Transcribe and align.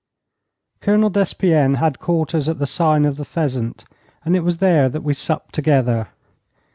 Colonel 0.79 1.11
Despienne 1.11 1.75
had 1.75 1.99
quarters 1.99 2.49
at 2.49 2.57
the 2.57 2.65
'Sign 2.65 3.05
of 3.05 3.17
the 3.17 3.23
Pheasant,' 3.23 3.85
and 4.25 4.35
it 4.35 4.39
was 4.43 4.57
there 4.57 4.89
that 4.89 5.03
we 5.03 5.13
supped 5.13 5.53
together. 5.53 6.07